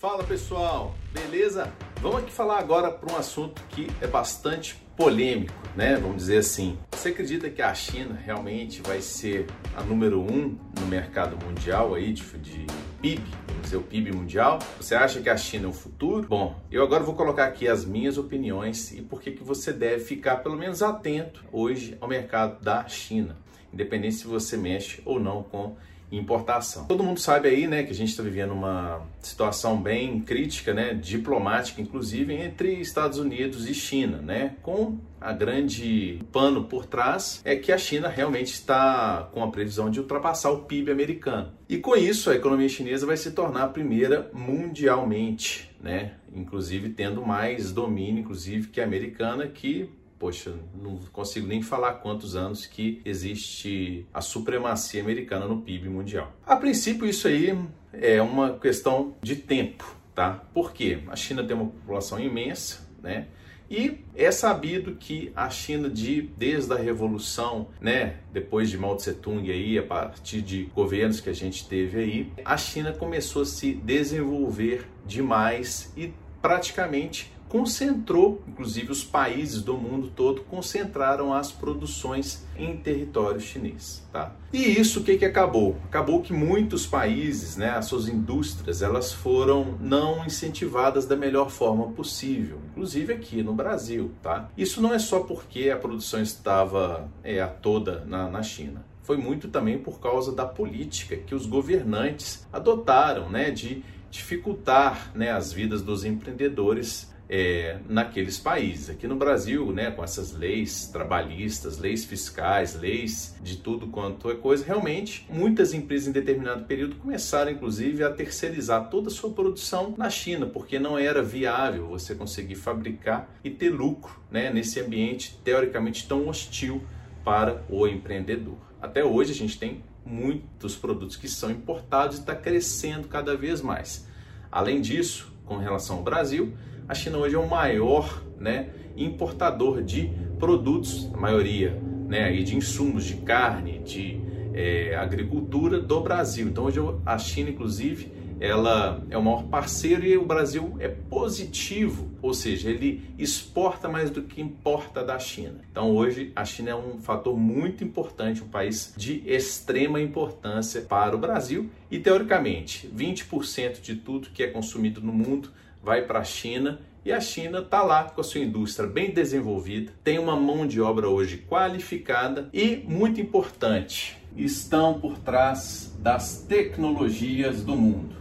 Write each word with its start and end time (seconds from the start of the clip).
Fala 0.00 0.22
pessoal, 0.22 0.94
beleza? 1.12 1.72
Vamos 2.00 2.18
aqui 2.18 2.30
falar 2.30 2.60
agora 2.60 2.88
para 2.88 3.12
um 3.12 3.16
assunto 3.16 3.60
que 3.68 3.88
é 4.00 4.06
bastante 4.06 4.76
polêmico, 4.96 5.52
né? 5.74 5.96
Vamos 5.96 6.18
dizer 6.18 6.38
assim. 6.38 6.78
Você 6.92 7.08
acredita 7.08 7.50
que 7.50 7.60
a 7.60 7.74
China 7.74 8.14
realmente 8.14 8.80
vai 8.80 9.00
ser 9.02 9.48
a 9.76 9.82
número 9.82 10.20
um 10.20 10.56
no 10.78 10.86
mercado 10.86 11.36
mundial 11.44 11.96
aí 11.96 12.12
de, 12.12 12.22
de 12.38 12.64
PIB, 13.02 13.24
vamos 13.48 13.62
dizer 13.62 13.76
o 13.76 13.82
PIB 13.82 14.12
mundial? 14.12 14.60
Você 14.80 14.94
acha 14.94 15.20
que 15.20 15.28
a 15.28 15.36
China 15.36 15.66
é 15.66 15.68
o 15.68 15.72
futuro? 15.72 16.28
Bom, 16.28 16.62
eu 16.70 16.84
agora 16.84 17.02
vou 17.02 17.16
colocar 17.16 17.46
aqui 17.46 17.66
as 17.66 17.84
minhas 17.84 18.16
opiniões 18.18 18.92
e 18.92 19.02
por 19.02 19.20
que 19.20 19.32
que 19.32 19.42
você 19.42 19.72
deve 19.72 20.04
ficar 20.04 20.36
pelo 20.44 20.56
menos 20.56 20.80
atento 20.80 21.44
hoje 21.50 21.98
ao 22.00 22.08
mercado 22.08 22.62
da 22.62 22.86
China, 22.86 23.36
independente 23.74 24.14
se 24.14 24.28
você 24.28 24.56
mexe 24.56 25.02
ou 25.04 25.18
não 25.18 25.42
com 25.42 25.76
importação. 26.10 26.86
Todo 26.86 27.04
mundo 27.04 27.20
sabe 27.20 27.48
aí, 27.48 27.66
né, 27.66 27.82
que 27.82 27.90
a 27.90 27.94
gente 27.94 28.10
está 28.10 28.22
vivendo 28.22 28.52
uma 28.52 29.02
situação 29.20 29.80
bem 29.80 30.20
crítica, 30.20 30.72
né, 30.72 30.94
diplomática, 30.94 31.80
inclusive 31.82 32.32
entre 32.34 32.80
Estados 32.80 33.18
Unidos 33.18 33.68
e 33.68 33.74
China, 33.74 34.18
né, 34.18 34.56
com 34.62 34.98
a 35.20 35.32
grande 35.32 36.20
pano 36.32 36.64
por 36.64 36.86
trás 36.86 37.42
é 37.44 37.56
que 37.56 37.72
a 37.72 37.78
China 37.78 38.08
realmente 38.08 38.52
está 38.52 39.28
com 39.32 39.42
a 39.42 39.50
previsão 39.50 39.90
de 39.90 39.98
ultrapassar 39.98 40.50
o 40.50 40.62
PIB 40.62 40.92
americano. 40.92 41.52
E 41.68 41.76
com 41.78 41.96
isso, 41.96 42.30
a 42.30 42.36
economia 42.36 42.68
chinesa 42.68 43.04
vai 43.04 43.16
se 43.16 43.32
tornar 43.32 43.64
a 43.64 43.68
primeira 43.68 44.30
mundialmente, 44.32 45.70
né, 45.82 46.14
inclusive 46.34 46.90
tendo 46.90 47.24
mais 47.24 47.72
domínio, 47.72 48.20
inclusive 48.20 48.68
que 48.68 48.80
a 48.80 48.84
americana, 48.84 49.46
que 49.46 49.90
poxa, 50.18 50.54
não 50.74 50.96
consigo 51.12 51.46
nem 51.46 51.62
falar 51.62 51.94
quantos 51.94 52.34
anos 52.34 52.66
que 52.66 53.00
existe 53.04 54.06
a 54.12 54.20
supremacia 54.20 55.00
americana 55.00 55.46
no 55.46 55.62
PIB 55.62 55.88
mundial. 55.88 56.32
A 56.44 56.56
princípio, 56.56 57.06
isso 57.06 57.28
aí 57.28 57.56
é 57.92 58.20
uma 58.20 58.58
questão 58.58 59.14
de 59.22 59.36
tempo, 59.36 59.84
tá? 60.14 60.42
Por 60.52 60.72
quê? 60.72 61.00
A 61.08 61.16
China 61.16 61.44
tem 61.44 61.56
uma 61.56 61.66
população 61.66 62.18
imensa, 62.18 62.88
né? 63.02 63.28
E 63.70 63.98
é 64.14 64.30
sabido 64.30 64.96
que 64.96 65.30
a 65.36 65.50
China, 65.50 65.90
de, 65.90 66.22
desde 66.38 66.72
a 66.72 66.76
Revolução, 66.76 67.68
né, 67.80 68.16
depois 68.32 68.70
de 68.70 68.78
Mao 68.78 68.96
Tse 68.96 69.12
Tung, 69.12 69.50
aí, 69.50 69.78
a 69.78 69.82
partir 69.82 70.40
de 70.40 70.64
governos 70.74 71.20
que 71.20 71.28
a 71.28 71.34
gente 71.34 71.68
teve 71.68 71.98
aí, 71.98 72.32
a 72.44 72.56
China 72.56 72.92
começou 72.92 73.42
a 73.42 73.44
se 73.44 73.74
desenvolver 73.74 74.86
demais 75.04 75.92
e 75.94 76.14
praticamente 76.40 77.30
concentrou, 77.48 78.42
inclusive 78.46 78.92
os 78.92 79.02
países 79.02 79.62
do 79.62 79.76
mundo 79.76 80.12
todo 80.14 80.42
concentraram 80.42 81.32
as 81.32 81.50
produções 81.50 82.46
em 82.56 82.76
território 82.76 83.40
chinês, 83.40 84.06
tá? 84.12 84.34
E 84.52 84.58
isso 84.58 85.00
o 85.00 85.04
que 85.04 85.16
que 85.16 85.24
acabou? 85.24 85.76
Acabou 85.84 86.20
que 86.20 86.32
muitos 86.32 86.86
países, 86.86 87.56
né, 87.56 87.70
as 87.70 87.86
suas 87.86 88.08
indústrias, 88.08 88.82
elas 88.82 89.12
foram 89.12 89.76
não 89.80 90.24
incentivadas 90.24 91.06
da 91.06 91.16
melhor 91.16 91.50
forma 91.50 91.88
possível, 91.92 92.58
inclusive 92.70 93.12
aqui 93.12 93.42
no 93.42 93.54
Brasil, 93.54 94.10
tá? 94.22 94.48
Isso 94.56 94.80
não 94.80 94.92
é 94.92 94.98
só 94.98 95.20
porque 95.20 95.70
a 95.70 95.76
produção 95.76 96.20
estava 96.20 97.08
é, 97.22 97.40
a 97.40 97.48
toda 97.48 98.04
na, 98.04 98.28
na 98.28 98.42
China 98.42 98.84
foi 99.08 99.16
muito 99.16 99.48
também 99.48 99.78
por 99.78 100.00
causa 100.00 100.34
da 100.34 100.44
política 100.44 101.16
que 101.16 101.34
os 101.34 101.46
governantes 101.46 102.46
adotaram, 102.52 103.30
né, 103.30 103.50
de 103.50 103.82
dificultar 104.10 105.10
né, 105.14 105.30
as 105.30 105.50
vidas 105.50 105.80
dos 105.80 106.04
empreendedores 106.04 107.10
é, 107.28 107.78
naqueles 107.88 108.38
países. 108.38 108.88
Aqui 108.88 109.06
no 109.06 109.16
Brasil, 109.16 109.70
né, 109.72 109.90
com 109.90 110.02
essas 110.02 110.32
leis 110.32 110.86
trabalhistas, 110.86 111.78
leis 111.78 112.04
fiscais, 112.04 112.74
leis 112.74 113.36
de 113.42 113.56
tudo 113.56 113.88
quanto 113.88 114.30
é 114.30 114.34
coisa, 114.34 114.64
realmente 114.64 115.26
muitas 115.30 115.74
empresas 115.74 116.08
em 116.08 116.12
determinado 116.12 116.64
período 116.64 116.96
começaram, 116.96 117.50
inclusive, 117.50 118.02
a 118.02 118.10
terceirizar 118.10 118.88
toda 118.88 119.08
a 119.08 119.10
sua 119.10 119.30
produção 119.30 119.94
na 119.96 120.08
China, 120.08 120.46
porque 120.46 120.78
não 120.78 120.98
era 120.98 121.22
viável 121.22 121.88
você 121.88 122.14
conseguir 122.14 122.54
fabricar 122.54 123.28
e 123.44 123.50
ter 123.50 123.70
lucro 123.70 124.20
né, 124.30 124.50
nesse 124.50 124.80
ambiente 124.80 125.38
teoricamente 125.44 126.08
tão 126.08 126.28
hostil 126.28 126.82
para 127.24 127.62
o 127.68 127.86
empreendedor. 127.86 128.56
Até 128.80 129.04
hoje 129.04 129.32
a 129.32 129.34
gente 129.34 129.58
tem 129.58 129.82
muitos 130.04 130.74
produtos 130.76 131.16
que 131.16 131.28
são 131.28 131.50
importados 131.50 132.16
e 132.16 132.20
está 132.20 132.34
crescendo 132.34 133.08
cada 133.08 133.36
vez 133.36 133.60
mais. 133.60 134.06
Além 134.50 134.80
disso, 134.80 135.30
com 135.44 135.58
relação 135.58 135.98
ao 135.98 136.02
Brasil, 136.02 136.54
a 136.88 136.94
China 136.94 137.18
hoje 137.18 137.34
é 137.34 137.38
o 137.38 137.46
maior 137.46 138.22
né, 138.40 138.70
importador 138.96 139.82
de 139.82 140.10
produtos, 140.38 141.10
a 141.12 141.18
maioria, 141.18 141.78
né, 142.08 142.34
e 142.34 142.42
de 142.42 142.56
insumos 142.56 143.04
de 143.04 143.16
carne, 143.16 143.80
de 143.80 144.18
é, 144.54 144.96
agricultura 144.96 145.78
do 145.78 146.00
Brasil. 146.00 146.48
Então 146.48 146.64
hoje 146.64 146.80
a 147.04 147.18
China, 147.18 147.50
inclusive, 147.50 148.10
ela 148.40 149.04
é 149.10 149.18
o 149.18 149.22
maior 149.22 149.44
parceiro 149.44 150.06
e 150.06 150.16
o 150.16 150.24
Brasil 150.24 150.76
é 150.78 150.88
positivo, 150.88 152.08
ou 152.22 152.32
seja, 152.32 152.70
ele 152.70 153.02
exporta 153.18 153.88
mais 153.88 154.10
do 154.10 154.22
que 154.22 154.40
importa 154.40 155.04
da 155.04 155.18
China. 155.18 155.60
Então 155.70 155.94
hoje 155.94 156.32
a 156.34 156.44
China 156.44 156.70
é 156.70 156.74
um 156.74 157.00
fator 157.00 157.36
muito 157.36 157.84
importante, 157.84 158.42
um 158.42 158.48
país 158.48 158.94
de 158.96 159.22
extrema 159.26 160.00
importância 160.00 160.80
para 160.82 161.14
o 161.14 161.18
Brasil 161.18 161.68
e 161.90 161.98
teoricamente 161.98 162.88
20% 162.96 163.80
de 163.80 163.96
tudo 163.96 164.30
que 164.30 164.42
é 164.42 164.46
consumido 164.46 165.00
no 165.02 165.12
mundo 165.12 165.50
vai 165.88 166.02
para 166.02 166.18
a 166.18 166.24
China 166.24 166.78
e 167.02 167.10
a 167.10 167.18
China 167.18 167.60
está 167.60 167.82
lá 167.82 168.04
com 168.04 168.20
a 168.20 168.24
sua 168.24 168.42
indústria 168.42 168.86
bem 168.86 169.10
desenvolvida, 169.10 169.90
tem 170.04 170.18
uma 170.18 170.36
mão 170.36 170.66
de 170.66 170.82
obra 170.82 171.08
hoje 171.08 171.38
qualificada 171.38 172.50
e, 172.52 172.84
muito 172.86 173.22
importante, 173.22 174.18
estão 174.36 175.00
por 175.00 175.18
trás 175.18 175.96
das 175.98 176.42
tecnologias 176.42 177.64
do 177.64 177.74
mundo. 177.74 178.14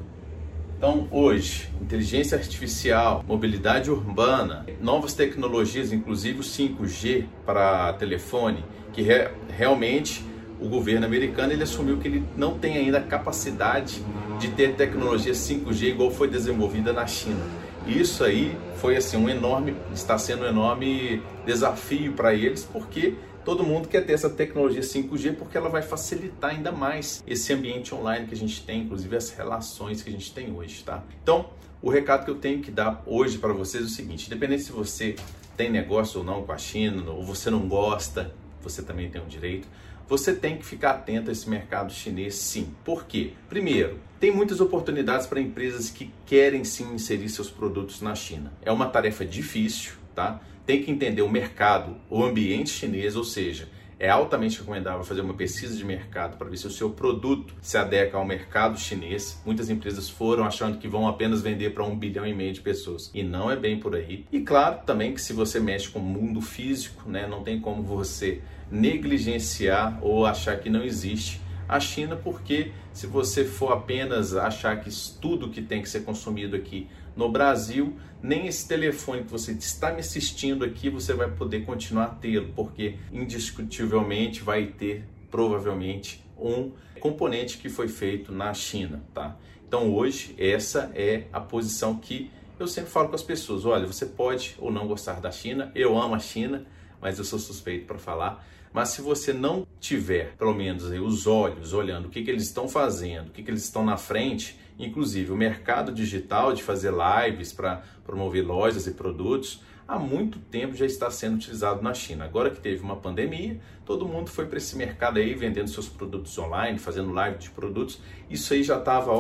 Então, 0.77 1.09
hoje, 1.11 1.69
inteligência 1.81 2.38
artificial, 2.38 3.22
mobilidade 3.27 3.91
urbana, 3.91 4.66
novas 4.79 5.13
tecnologias, 5.13 5.91
inclusive 5.91 6.39
o 6.39 6.44
5G 6.44 7.25
para 7.45 7.91
telefone, 7.94 8.63
que 8.94 9.01
re 9.01 9.27
realmente 9.50 10.23
o 10.59 10.68
governo 10.68 11.06
americano 11.06 11.53
ele 11.53 11.63
assumiu 11.63 11.97
que 11.97 12.07
ele 12.07 12.23
não 12.35 12.57
tem 12.57 12.78
ainda 12.78 12.97
a 12.97 13.03
capacidade 13.03 14.03
de 14.40 14.50
ter 14.50 14.75
tecnologia 14.75 15.34
5G 15.34 15.90
igual 15.90 16.12
foi 16.12 16.28
desenvolvida 16.28 16.91
na 16.94 17.06
China. 17.06 17.44
Isso 17.85 18.23
aí 18.23 18.57
foi 18.78 18.97
assim 18.97 19.18
um 19.18 19.29
enorme, 19.29 19.75
está 19.94 20.18
sendo 20.18 20.44
um 20.44 20.47
enorme 20.47 21.22
desafio 21.45 22.13
para 22.13 22.34
eles, 22.34 22.63
porque 22.63 23.16
todo 23.45 23.63
mundo 23.63 23.88
quer 23.88 24.01
ter 24.06 24.13
essa 24.13 24.29
tecnologia 24.29 24.81
5G 24.81 25.35
porque 25.35 25.57
ela 25.57 25.69
vai 25.69 25.81
facilitar 25.81 26.51
ainda 26.51 26.72
mais 26.72 27.24
esse 27.25 27.53
ambiente 27.53 27.95
online 27.95 28.28
que 28.28 28.34
a 28.34 28.38
gente 28.38 28.62
tem, 28.63 28.81
inclusive 28.81 29.16
as 29.16 29.29
relações 29.29 30.01
que 30.01 30.09
a 30.09 30.12
gente 30.12 30.34
tem 30.34 30.51
hoje, 30.53 30.84
tá? 30.84 31.01
Então, 31.24 31.50
o 31.81 31.89
recado 31.89 32.25
que 32.25 32.31
eu 32.31 32.35
tenho 32.35 32.62
que 32.62 32.72
dar 32.72 33.01
hoje 33.06 33.38
para 33.38 33.53
vocês 33.53 33.84
é 33.84 33.88
o 33.88 33.89
seguinte: 33.89 34.28
independente 34.28 34.63
se 34.63 34.72
você 34.72 35.16
tem 35.56 35.72
negócio 35.72 36.19
ou 36.19 36.25
não 36.25 36.44
com 36.44 36.51
a 36.51 36.57
China, 36.57 37.09
ou 37.09 37.24
você 37.24 37.50
não 37.50 37.68
gosta, 37.68 38.34
você 38.62 38.81
também 38.81 39.09
tem 39.09 39.22
o 39.22 39.25
direito. 39.25 39.68
Você 40.07 40.34
tem 40.34 40.57
que 40.57 40.66
ficar 40.66 40.91
atento 40.91 41.29
a 41.29 41.34
esse 41.34 41.50
mercado 41.50 41.91
chinês, 41.91 42.35
sim. 42.35 42.73
Por 42.85 43.06
quê? 43.06 43.34
Primeiro, 43.50 44.00
tem 44.22 44.31
muitas 44.31 44.62
oportunidades 44.62 45.28
para 45.28 45.41
empresas 45.41 45.90
que 45.90 46.13
querem 46.25 46.63
sim 46.63 46.94
inserir 46.94 47.28
seus 47.28 47.50
produtos 47.50 48.01
na 48.01 48.16
China. 48.16 48.53
É 48.62 48.72
uma 48.72 48.88
tarefa 48.88 49.25
difícil, 49.25 49.94
tá? 50.16 50.40
Tem 50.66 50.81
que 50.81 50.90
entender 50.90 51.22
o 51.22 51.29
mercado, 51.29 51.97
o 52.09 52.23
ambiente 52.23 52.69
chinês, 52.69 53.18
ou 53.18 53.23
seja, 53.25 53.68
é 53.99 54.09
altamente 54.09 54.59
recomendável 54.59 55.03
fazer 55.03 55.21
uma 55.21 55.33
pesquisa 55.33 55.75
de 55.75 55.83
mercado 55.83 56.37
para 56.37 56.49
ver 56.49 56.57
se 56.57 56.67
o 56.67 56.71
seu 56.71 56.89
produto 56.89 57.53
se 57.61 57.77
adequa 57.77 58.17
ao 58.17 58.25
mercado 58.25 58.79
chinês. 58.79 59.41
Muitas 59.45 59.69
empresas 59.69 60.09
foram 60.09 60.45
achando 60.45 60.77
que 60.77 60.87
vão 60.87 61.07
apenas 61.07 61.41
vender 61.41 61.71
para 61.71 61.83
um 61.83 61.97
bilhão 61.97 62.25
e 62.25 62.33
meio 62.33 62.53
de 62.53 62.61
pessoas 62.61 63.09
e 63.13 63.23
não 63.23 63.49
é 63.49 63.55
bem 63.55 63.79
por 63.79 63.95
aí. 63.95 64.25
E 64.31 64.41
claro 64.41 64.79
também 64.85 65.13
que 65.13 65.21
se 65.21 65.33
você 65.33 65.59
mexe 65.59 65.89
com 65.89 65.99
o 65.99 66.03
mundo 66.03 66.41
físico, 66.41 67.09
né, 67.09 67.27
não 67.27 67.43
tem 67.43 67.59
como 67.59 67.81
você 67.81 68.41
negligenciar 68.69 69.97
ou 70.01 70.25
achar 70.25 70.59
que 70.59 70.69
não 70.69 70.83
existe 70.83 71.41
a 71.67 71.79
China, 71.79 72.16
porque 72.16 72.72
se 72.94 73.07
você 73.07 73.44
for 73.44 73.72
apenas 73.72 74.35
achar 74.35 74.79
que 74.81 74.89
tudo 75.19 75.50
que 75.50 75.61
tem 75.61 75.81
que 75.81 75.89
ser 75.89 76.03
consumido 76.03 76.55
aqui 76.55 76.88
no 77.16 77.29
Brasil, 77.29 77.95
nem 78.21 78.47
esse 78.47 78.68
telefone 78.68 79.24
que 79.24 79.31
você 79.31 79.51
está 79.51 79.91
me 79.91 80.00
assistindo 80.00 80.63
aqui 80.63 80.89
você 80.89 81.13
vai 81.13 81.30
poder 81.30 81.65
continuar 81.65 82.19
tê-lo, 82.21 82.53
porque 82.56 82.95
indiscutivelmente 83.12 84.41
vai 84.41 84.68
ter 84.68 85.03
provavelmente 85.30 86.24
um 86.38 86.71
componente 87.00 87.57
que 87.57 87.69
foi 87.69 87.88
feito 87.88 88.31
na 88.31 88.53
China, 88.53 89.03
tá? 89.13 89.36
Então 89.68 89.94
hoje 89.94 90.36
essa 90.38 90.91
é 90.95 91.25
a 91.33 91.41
posição 91.41 91.97
que 91.97 92.31
eu 92.59 92.68
sempre 92.68 92.89
falo 92.89 93.09
com 93.09 93.15
as 93.15 93.24
pessoas, 93.24 93.65
olha, 93.65 93.86
você 93.86 94.06
pode 94.06 94.56
ou 94.57 94.71
não 94.71 94.88
gostar 94.88 95.19
da 95.19 95.30
China, 95.30 95.71
eu 95.75 95.97
amo 95.97 96.15
a 96.15 96.19
China, 96.19 96.65
mas 97.01 97.17
eu 97.17 97.25
sou 97.25 97.39
suspeito 97.39 97.85
para 97.85 97.97
falar. 97.97 98.45
Mas 98.73 98.89
se 98.89 99.01
você 99.01 99.33
não 99.33 99.65
tiver, 99.79 100.35
pelo 100.38 100.53
menos, 100.53 100.83
os 100.83 101.25
olhos 101.25 101.73
olhando 101.73 102.07
o 102.07 102.09
que, 102.09 102.23
que 102.23 102.29
eles 102.29 102.44
estão 102.44 102.67
fazendo, 102.67 103.29
o 103.29 103.31
que, 103.31 103.41
que 103.41 103.49
eles 103.49 103.63
estão 103.63 103.83
na 103.83 103.97
frente, 103.97 104.59
inclusive 104.77 105.31
o 105.31 105.38
mercado 105.38 105.91
digital 105.91 106.53
de 106.53 106.61
fazer 106.61 106.91
lives 106.91 107.51
para 107.51 107.81
promover 108.05 108.45
lojas 108.45 108.85
e 108.85 108.91
produtos, 108.91 109.61
há 109.88 109.98
muito 109.98 110.39
tempo 110.39 110.75
já 110.75 110.86
está 110.86 111.10
sendo 111.10 111.36
utilizado 111.36 111.81
na 111.81 111.94
China. 111.94 112.25
Agora 112.25 112.50
que 112.50 112.60
teve 112.60 112.84
uma 112.84 112.98
pandemia, 112.98 113.60
todo 113.86 114.07
mundo 114.07 114.30
foi 114.30 114.45
para 114.45 114.57
esse 114.57 114.75
mercado 114.75 115.18
aí 115.18 115.34
vendendo 115.34 115.69
seus 115.69 115.88
produtos 115.88 116.38
online, 116.38 116.78
fazendo 116.78 117.12
live 117.13 117.38
de 117.38 117.50
produtos. 117.51 118.01
Isso 118.30 118.54
aí 118.54 118.63
já 118.63 118.78
estava 118.78 119.12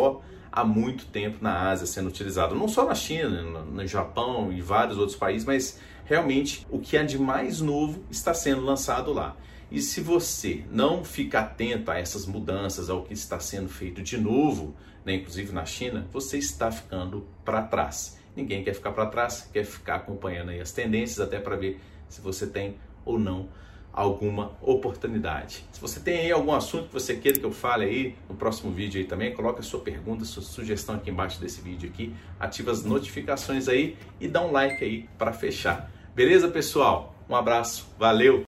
há 0.51 0.63
muito 0.63 1.05
tempo 1.05 1.37
na 1.41 1.69
Ásia 1.69 1.87
sendo 1.87 2.09
utilizado, 2.09 2.55
não 2.55 2.67
só 2.67 2.85
na 2.85 2.95
China, 2.95 3.41
no 3.41 3.87
Japão 3.87 4.51
e 4.51 4.61
vários 4.61 4.97
outros 4.97 5.17
países, 5.17 5.45
mas 5.45 5.79
realmente 6.03 6.65
o 6.69 6.79
que 6.79 6.97
há 6.97 7.03
de 7.03 7.17
mais 7.17 7.61
novo 7.61 8.03
está 8.09 8.33
sendo 8.33 8.61
lançado 8.61 9.13
lá. 9.13 9.37
E 9.69 9.81
se 9.81 9.99
você 9.99 10.63
não 10.71 11.03
ficar 11.03 11.41
atento 11.41 11.91
a 11.91 11.97
essas 11.97 12.25
mudanças, 12.25 12.89
ao 12.89 13.03
que 13.03 13.13
está 13.13 13.39
sendo 13.39 13.67
feito 13.67 14.01
de 14.01 14.17
novo, 14.17 14.73
né, 15.05 15.15
inclusive 15.15 15.51
na 15.51 15.65
China, 15.65 16.07
você 16.11 16.37
está 16.37 16.71
ficando 16.71 17.27
para 17.43 17.61
trás. 17.61 18.16
Ninguém 18.37 18.63
quer 18.63 18.75
ficar 18.75 18.91
para 18.91 19.07
trás, 19.07 19.49
quer 19.51 19.65
ficar 19.65 19.95
acompanhando 19.95 20.51
aí 20.51 20.61
as 20.61 20.71
tendências 20.71 21.19
até 21.19 21.39
para 21.39 21.55
ver 21.55 21.81
se 22.07 22.21
você 22.21 22.45
tem 22.45 22.75
ou 23.03 23.17
não 23.17 23.49
alguma 23.91 24.51
oportunidade. 24.61 25.65
Se 25.71 25.81
você 25.81 25.99
tem 25.99 26.19
aí 26.19 26.31
algum 26.31 26.53
assunto 26.53 26.85
que 26.85 26.93
você 26.93 27.15
queira 27.15 27.39
que 27.39 27.43
eu 27.43 27.51
fale 27.51 27.85
aí 27.85 28.15
no 28.29 28.35
próximo 28.35 28.71
vídeo 28.71 29.01
aí 29.01 29.07
também, 29.07 29.33
coloque 29.33 29.61
a 29.61 29.63
sua 29.63 29.79
pergunta, 29.79 30.23
sua 30.23 30.43
sugestão 30.43 30.93
aqui 30.93 31.09
embaixo 31.09 31.41
desse 31.41 31.61
vídeo 31.61 31.89
aqui, 31.89 32.13
ativa 32.39 32.69
as 32.69 32.83
notificações 32.83 33.67
aí 33.67 33.97
e 34.21 34.27
dá 34.27 34.45
um 34.45 34.51
like 34.51 34.83
aí 34.83 35.09
para 35.17 35.33
fechar. 35.33 35.91
Beleza, 36.13 36.47
pessoal? 36.47 37.15
Um 37.27 37.35
abraço, 37.35 37.87
valeu! 37.97 38.45